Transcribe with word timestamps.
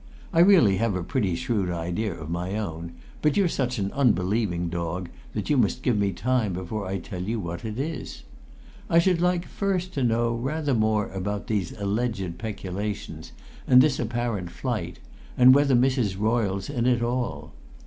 I 0.33 0.39
really 0.39 0.77
have 0.77 0.95
a 0.95 1.03
pretty 1.03 1.35
shrewd 1.35 1.69
idea 1.69 2.11
of 2.15 2.27
my 2.27 2.57
own, 2.57 2.93
but 3.21 3.37
you're 3.37 3.47
such 3.47 3.77
an 3.77 3.91
unbelieving 3.91 4.67
dog 4.67 5.09
that 5.35 5.47
you 5.47 5.57
must 5.57 5.83
give 5.83 5.95
me 5.95 6.11
time 6.11 6.53
before 6.53 6.87
I 6.87 6.97
tell 6.97 7.21
you 7.21 7.39
what 7.39 7.63
it 7.63 7.77
is. 7.77 8.23
I 8.89 8.97
should 8.97 9.21
like 9.21 9.45
first 9.45 9.93
to 9.93 10.03
know 10.03 10.33
rather 10.33 10.73
more 10.73 11.11
about 11.11 11.45
these 11.45 11.73
alleged 11.73 12.39
peculations 12.39 13.31
and 13.67 13.79
this 13.79 13.99
apparent 13.99 14.49
flight, 14.49 14.97
and 15.37 15.53
whether 15.53 15.75
Mrs. 15.75 16.17
Royle's 16.19 16.67
in 16.67 16.87
it 16.87 17.03
all. 17.03 17.53